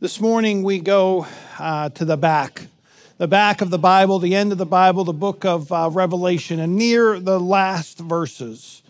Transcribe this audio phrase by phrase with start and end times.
[0.00, 1.26] This morning we go
[1.58, 2.68] uh, to the back,
[3.18, 6.58] the back of the Bible, the end of the Bible, the book of uh, Revelation,
[6.58, 8.80] and near the last verses.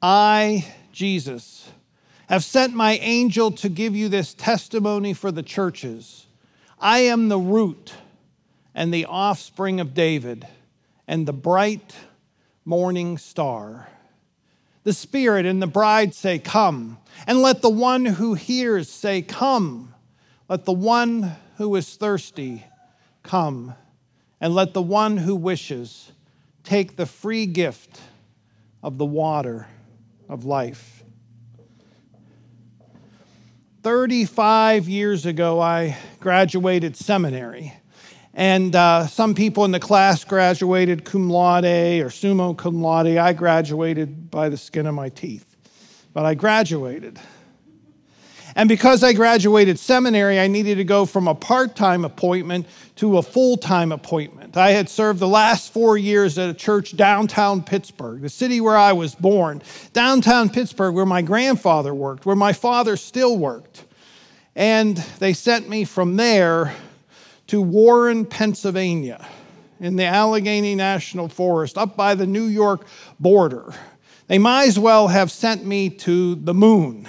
[0.00, 1.68] I, Jesus,
[2.30, 6.24] have sent my angel to give you this testimony for the churches.
[6.80, 7.92] I am the root
[8.74, 10.48] and the offspring of David
[11.06, 11.94] and the bright
[12.64, 13.88] morning star.
[14.84, 16.98] The Spirit and the bride say, Come.
[17.26, 19.94] And let the one who hears say, Come.
[20.48, 22.64] Let the one who is thirsty
[23.22, 23.74] come.
[24.40, 26.10] And let the one who wishes
[26.64, 28.00] take the free gift
[28.82, 29.68] of the water
[30.28, 31.04] of life.
[33.82, 37.72] 35 years ago, I graduated seminary.
[38.34, 43.18] And uh, some people in the class graduated cum laude or summa cum laude.
[43.18, 45.56] I graduated by the skin of my teeth,
[46.14, 47.20] but I graduated.
[48.54, 52.66] And because I graduated seminary, I needed to go from a part time appointment
[52.96, 54.56] to a full time appointment.
[54.56, 58.76] I had served the last four years at a church downtown Pittsburgh, the city where
[58.76, 63.84] I was born, downtown Pittsburgh, where my grandfather worked, where my father still worked.
[64.54, 66.74] And they sent me from there
[67.52, 69.28] to Warren, Pennsylvania,
[69.78, 72.86] in the Allegheny National Forest, up by the New York
[73.20, 73.74] border.
[74.26, 77.06] They might as well have sent me to the moon.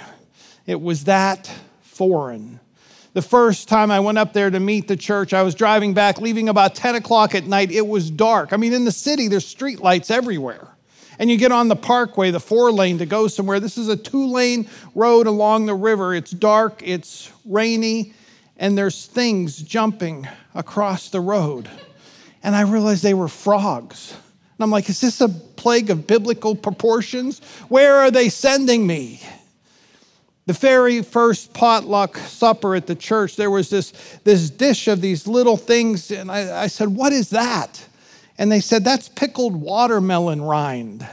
[0.66, 2.60] It was that foreign.
[3.14, 6.20] The first time I went up there to meet the church, I was driving back,
[6.20, 7.72] leaving about 10 o'clock at night.
[7.72, 8.52] It was dark.
[8.52, 10.68] I mean, in the city, there's street lights everywhere.
[11.18, 13.60] And you get on the parkway, the four lane, to go somewhere.
[13.60, 16.14] This is a two lane road along the river.
[16.14, 18.12] It's dark, it's rainy,
[18.56, 21.68] and there's things jumping across the road.
[22.42, 24.12] And I realized they were frogs.
[24.12, 27.40] And I'm like, is this a plague of biblical proportions?
[27.68, 29.20] Where are they sending me?
[30.46, 33.92] The very first potluck supper at the church, there was this,
[34.24, 36.10] this dish of these little things.
[36.10, 37.84] And I, I said, What is that?
[38.36, 41.08] And they said, That's pickled watermelon rind.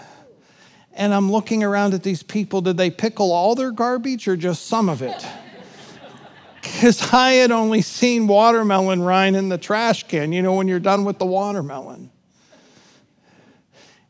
[0.93, 2.59] And I'm looking around at these people.
[2.59, 5.25] Did they pickle all their garbage or just some of it?
[6.81, 10.79] Because I had only seen watermelon rind in the trash can, you know, when you're
[10.79, 12.09] done with the watermelon.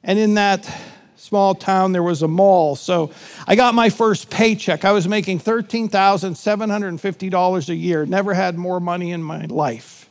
[0.04, 0.74] And in that
[1.18, 2.78] small town, there was a mall.
[2.78, 3.12] So
[3.46, 4.86] I got my first paycheck.
[4.86, 10.10] I was making $13,750 a year, never had more money in my life.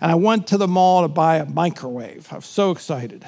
[0.00, 2.26] And I went to the mall to buy a microwave.
[2.32, 3.24] I was so excited.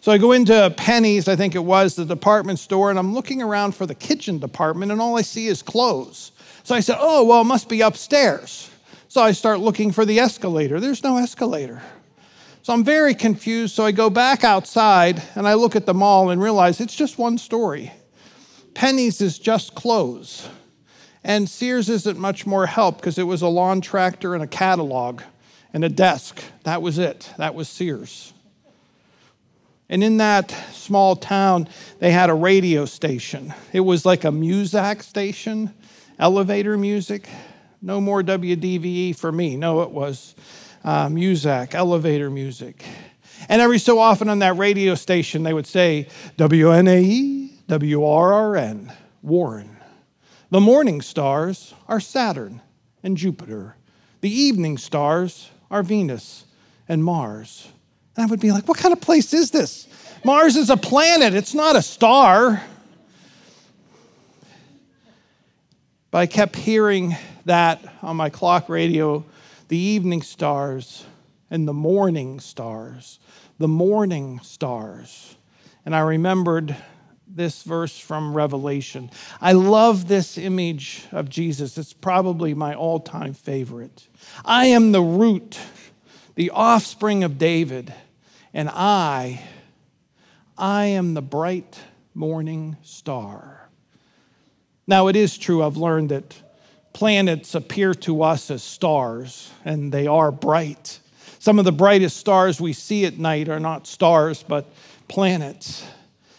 [0.00, 3.42] So I go into Penney's, I think it was, the department store, and I'm looking
[3.42, 6.32] around for the kitchen department, and all I see is clothes.
[6.68, 8.70] So I said, Oh, well, it must be upstairs.
[9.08, 10.80] So I start looking for the escalator.
[10.80, 11.80] There's no escalator.
[12.60, 13.74] So I'm very confused.
[13.74, 17.16] So I go back outside and I look at the mall and realize it's just
[17.16, 17.90] one story.
[18.74, 20.46] Penney's is just clothes.
[21.24, 25.22] And Sears isn't much more help because it was a lawn tractor and a catalog
[25.72, 26.44] and a desk.
[26.64, 27.32] That was it.
[27.38, 28.34] That was Sears.
[29.88, 31.66] And in that small town,
[31.98, 33.54] they had a radio station.
[33.72, 35.72] It was like a Muzak station
[36.18, 37.28] elevator music.
[37.80, 39.56] No more WDVE for me.
[39.56, 40.34] No, it was
[40.84, 42.84] uh, Muzak, elevator music.
[43.48, 49.76] And every so often on that radio station, they would say WNAE, WRRN, Warren.
[50.50, 52.62] The morning stars are Saturn
[53.02, 53.76] and Jupiter.
[54.20, 56.46] The evening stars are Venus
[56.88, 57.68] and Mars.
[58.16, 59.86] And I would be like, what kind of place is this?
[60.24, 62.62] Mars is a planet, it's not a star.
[66.10, 69.24] But I kept hearing that on my clock radio
[69.68, 71.04] the evening stars
[71.50, 73.18] and the morning stars,
[73.58, 75.36] the morning stars.
[75.84, 76.74] And I remembered
[77.26, 79.10] this verse from Revelation.
[79.40, 81.76] I love this image of Jesus.
[81.76, 84.08] It's probably my all time favorite.
[84.44, 85.58] I am the root,
[86.34, 87.92] the offspring of David,
[88.54, 89.42] and I,
[90.56, 91.78] I am the bright
[92.14, 93.57] morning star.
[94.88, 96.34] Now, it is true, I've learned that
[96.94, 100.98] planets appear to us as stars, and they are bright.
[101.38, 104.64] Some of the brightest stars we see at night are not stars, but
[105.06, 105.86] planets.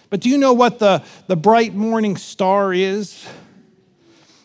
[0.09, 3.23] But do you know what the, the bright morning star is?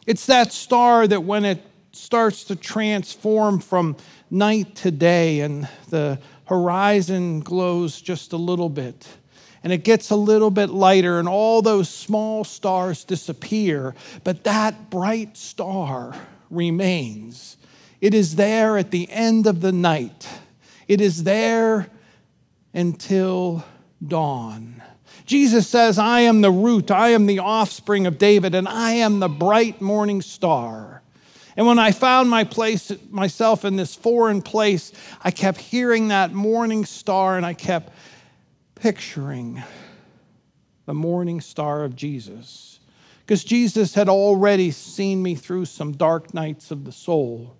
[0.07, 1.63] It's that star that when it
[1.93, 3.97] starts to transform from
[4.31, 9.09] night to day and the horizon glows just a little bit
[9.65, 14.91] and it gets a little bit lighter, and all those small stars disappear, but that
[14.91, 16.15] bright star
[16.51, 17.57] remains.
[18.01, 20.29] It is there at the end of the night,
[20.87, 21.89] it is there
[22.75, 23.65] until
[24.07, 24.83] dawn.
[25.25, 29.19] Jesus says, I am the root, I am the offspring of David, and I am
[29.19, 31.03] the bright morning star.
[31.57, 36.33] And when I found my place, myself in this foreign place, I kept hearing that
[36.33, 37.93] morning star and I kept
[38.75, 39.63] picturing
[40.87, 42.81] the morning star of Jesus.
[43.21, 47.57] Because Jesus had already seen me through some dark nights of the soul.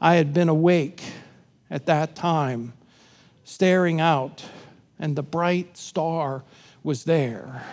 [0.00, 1.02] I had been awake
[1.70, 2.72] at that time,
[3.44, 4.44] staring out,
[4.98, 6.42] and the bright star
[6.82, 7.64] was there.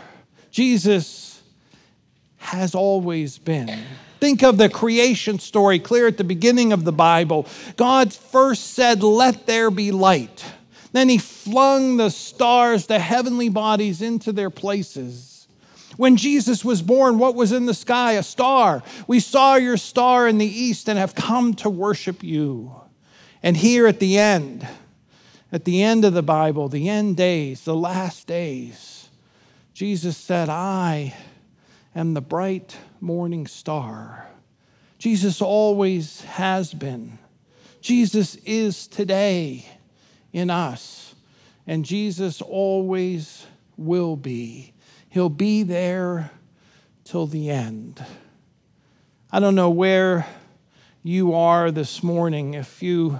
[0.51, 1.41] Jesus
[2.37, 3.79] has always been.
[4.19, 7.47] Think of the creation story clear at the beginning of the Bible.
[7.75, 10.45] God first said, Let there be light.
[10.93, 15.47] Then he flung the stars, the heavenly bodies, into their places.
[15.97, 18.13] When Jesus was born, what was in the sky?
[18.13, 18.81] A star.
[19.07, 22.75] We saw your star in the east and have come to worship you.
[23.41, 24.67] And here at the end,
[25.51, 29.09] at the end of the Bible, the end days, the last days,
[29.73, 31.15] Jesus said, I
[31.95, 34.27] am the bright morning star.
[34.99, 37.17] Jesus always has been.
[37.81, 39.65] Jesus is today
[40.33, 41.15] in us.
[41.65, 43.45] And Jesus always
[43.77, 44.73] will be.
[45.09, 46.31] He'll be there
[47.05, 48.03] till the end.
[49.31, 50.27] I don't know where
[51.03, 53.19] you are this morning, if you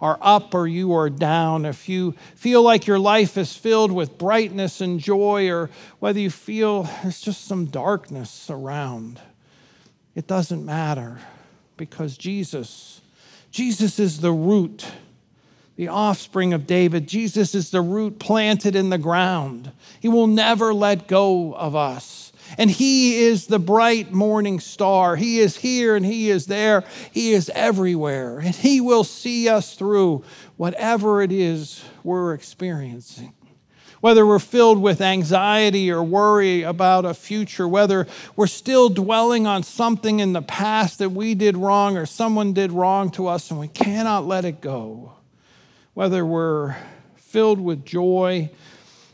[0.00, 4.18] are up or you are down, if you feel like your life is filled with
[4.18, 9.20] brightness and joy, or whether you feel there's just some darkness around,
[10.14, 11.18] it doesn't matter
[11.76, 13.00] because Jesus,
[13.50, 14.86] Jesus is the root
[15.76, 17.08] the offspring of David.
[17.08, 19.72] Jesus is the root planted in the ground.
[20.00, 22.32] He will never let go of us.
[22.58, 25.16] And He is the bright morning star.
[25.16, 26.84] He is here and He is there.
[27.10, 28.38] He is everywhere.
[28.38, 30.24] And He will see us through
[30.56, 33.34] whatever it is we're experiencing.
[34.00, 38.06] Whether we're filled with anxiety or worry about a future, whether
[38.36, 42.70] we're still dwelling on something in the past that we did wrong or someone did
[42.70, 45.13] wrong to us and we cannot let it go
[45.94, 46.76] whether we're
[47.16, 48.50] filled with joy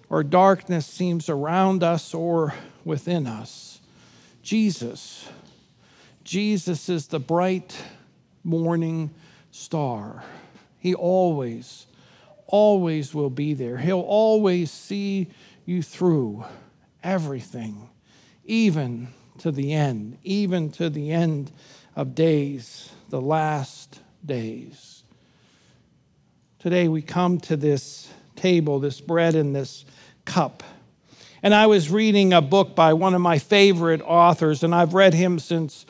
[0.08, 2.54] or darkness seems around us or
[2.84, 3.80] within us.
[4.42, 5.28] Jesus,
[6.24, 7.76] Jesus is the bright
[8.42, 9.10] morning
[9.50, 10.24] star.
[10.78, 11.86] He always,
[12.46, 13.76] always will be there.
[13.76, 15.28] He'll always see
[15.66, 16.44] you through
[17.02, 17.90] everything,
[18.44, 21.52] even to the end, even to the end
[21.94, 24.99] of days, the last days.
[26.60, 29.86] Today we come to this table, this bread and this
[30.26, 30.62] cup.
[31.42, 35.14] And I was reading a book by one of my favorite authors, and I've read
[35.14, 35.86] him since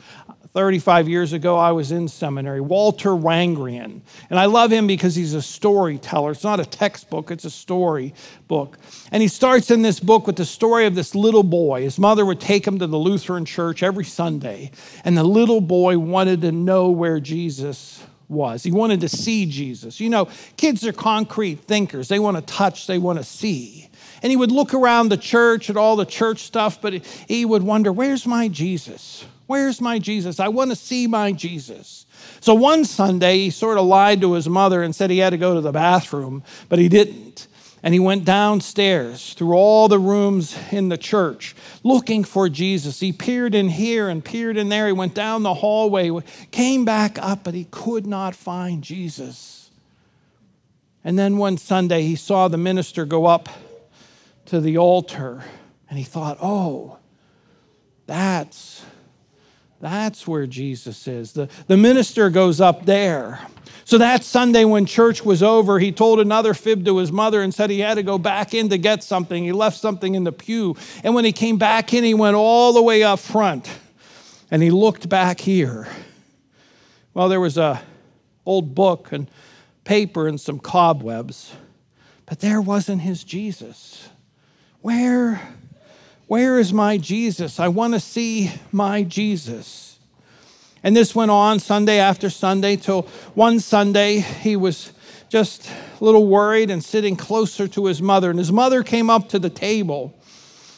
[0.53, 1.57] 35 years ago.
[1.57, 3.99] I was in seminary, Walter Wangerin.
[4.29, 6.31] And I love him because he's a storyteller.
[6.31, 8.13] It's not a textbook, it's a story
[8.47, 8.77] book.
[9.11, 11.81] And he starts in this book with the story of this little boy.
[11.81, 14.71] His mother would take him to the Lutheran church every Sunday,
[15.03, 18.01] and the little boy wanted to know where Jesus
[18.31, 18.63] was.
[18.63, 19.99] He wanted to see Jesus.
[19.99, 23.89] You know, kids are concrete thinkers, they want to touch, they want to see.
[24.23, 27.63] And he would look around the church at all the church stuff, but he would
[27.63, 29.25] wonder, where's my Jesus?
[29.47, 30.39] Where's my Jesus?
[30.39, 32.05] I want to see my Jesus.
[32.39, 35.37] So one Sunday, he sort of lied to his mother and said he had to
[35.37, 37.47] go to the bathroom, but he didn't.
[37.83, 42.99] And he went downstairs through all the rooms in the church looking for Jesus.
[42.99, 44.87] He peered in here and peered in there.
[44.87, 46.11] He went down the hallway,
[46.51, 49.71] came back up, but he could not find Jesus.
[51.03, 53.49] And then one Sunday, he saw the minister go up
[54.45, 55.43] to the altar
[55.89, 56.97] and he thought, oh,
[58.05, 58.83] that's,
[59.79, 61.33] that's where Jesus is.
[61.33, 63.39] The, the minister goes up there.
[63.91, 67.53] So that Sunday, when church was over, he told another fib to his mother and
[67.53, 69.43] said he had to go back in to get something.
[69.43, 70.77] He left something in the pew.
[71.03, 73.69] And when he came back in, he went all the way up front
[74.49, 75.89] and he looked back here.
[77.13, 77.81] Well, there was a
[78.45, 79.29] old book and
[79.83, 81.53] paper and some cobwebs,
[82.25, 84.07] but there wasn't his Jesus.
[84.79, 85.41] Where,
[86.27, 87.59] where is my Jesus?
[87.59, 89.90] I want to see my Jesus.
[90.83, 93.03] And this went on Sunday after Sunday till
[93.35, 94.93] one Sunday he was
[95.29, 98.29] just a little worried and sitting closer to his mother.
[98.29, 100.17] And his mother came up to the table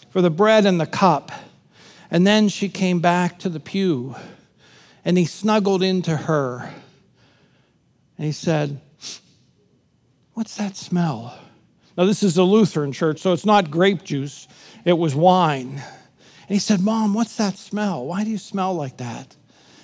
[0.09, 1.31] for the bread and the cup.
[2.11, 4.15] And then she came back to the pew
[5.05, 6.73] and he snuggled into her
[8.17, 8.79] and he said,
[10.33, 11.37] What's that smell?
[11.95, 14.47] Now, this is a Lutheran church, so it's not grape juice,
[14.83, 15.69] it was wine.
[16.47, 18.05] And he said, Mom, what's that smell?
[18.05, 19.35] Why do you smell like that?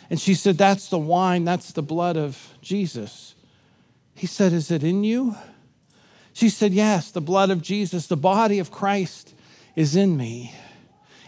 [0.09, 3.35] And she said, That's the wine, that's the blood of Jesus.
[4.15, 5.35] He said, Is it in you?
[6.33, 9.33] She said, Yes, the blood of Jesus, the body of Christ
[9.75, 10.53] is in me.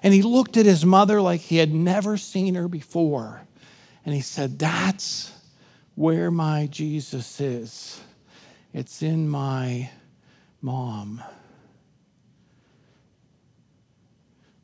[0.03, 3.41] And he looked at his mother like he had never seen her before.
[4.05, 5.31] And he said, That's
[5.95, 8.01] where my Jesus is.
[8.73, 9.89] It's in my
[10.61, 11.21] mom.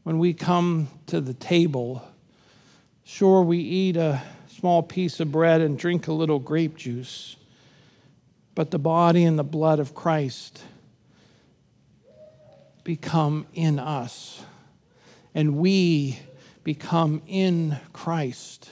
[0.03, 2.07] When we come to the table,
[3.07, 7.37] sure, we eat a small piece of bread and drink a little grape juice,
[8.53, 10.61] but the body and the blood of Christ
[12.83, 14.43] become in us,
[15.33, 16.19] and we
[16.65, 18.69] become in Christ.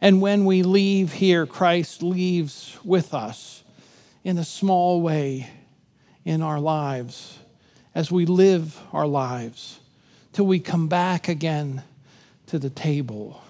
[0.00, 3.64] And when we leave here, Christ leaves with us
[4.22, 5.50] in a small way
[6.24, 7.36] in our lives
[7.96, 9.80] as we live our lives
[10.32, 11.82] till we come back again
[12.48, 13.42] to the table.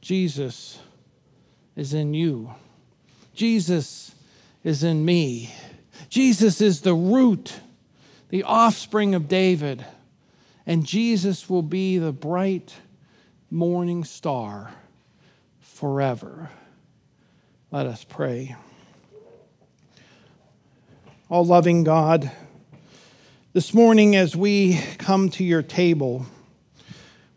[0.00, 0.78] Jesus
[1.76, 2.54] is in you.
[3.34, 4.14] Jesus
[4.64, 5.54] is in me.
[6.08, 7.60] Jesus is the root,
[8.30, 9.84] the offspring of David,
[10.66, 12.74] and Jesus will be the bright
[13.50, 14.72] morning star
[15.60, 16.50] forever.
[17.70, 18.56] Let us pray.
[21.28, 22.30] All loving God,
[23.52, 26.24] this morning as we come to your table,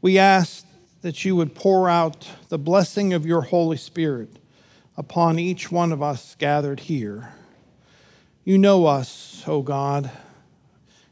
[0.02, 0.66] we ask
[1.02, 4.38] that you would pour out the blessing of your Holy Spirit
[4.98, 7.34] upon each one of us gathered here.
[8.44, 10.10] You know us, O oh God.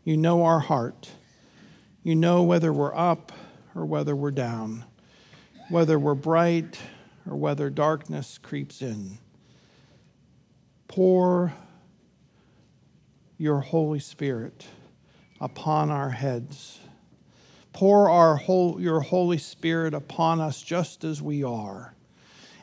[0.03, 1.09] You know our heart.
[2.03, 3.31] You know whether we're up
[3.75, 4.85] or whether we're down,
[5.69, 6.79] whether we're bright
[7.29, 9.19] or whether darkness creeps in.
[10.87, 11.53] Pour
[13.37, 14.65] your Holy Spirit
[15.39, 16.79] upon our heads.
[17.79, 21.93] Pour our whole, your Holy Spirit upon us just as we are.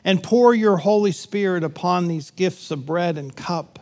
[0.03, 3.79] And pour your Holy Spirit upon these gifts of bread and cup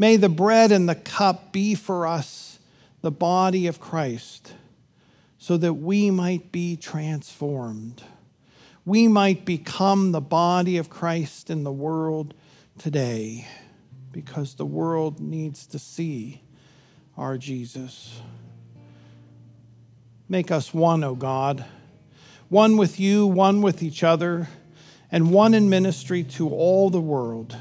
[0.00, 2.58] May the bread and the cup be for us
[3.02, 4.54] the body of Christ,
[5.36, 8.02] so that we might be transformed.
[8.86, 12.32] We might become the body of Christ in the world
[12.78, 13.46] today,
[14.10, 16.40] because the world needs to see
[17.18, 18.22] our Jesus.
[20.30, 21.64] Make us one, O God,
[22.48, 24.48] one with you, one with each other,
[25.10, 27.56] and one in ministry to all the world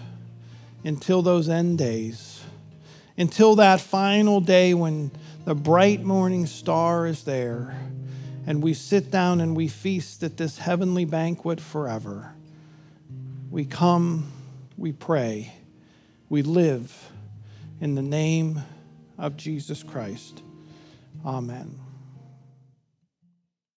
[0.83, 2.43] until those end days,
[3.17, 5.09] until that final day when
[5.45, 7.75] the bright morning star is there
[8.45, 12.35] and we sit down and we feast at this heavenly banquet forever.
[13.49, 14.31] We come,
[14.77, 15.53] we pray,
[16.29, 17.11] we live
[17.81, 18.61] in the name
[19.17, 20.43] of Jesus Christ.
[21.25, 21.88] Amen.